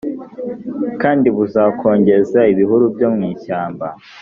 [1.01, 3.87] kandi buzakongeza ibihuru byo mu ishyamba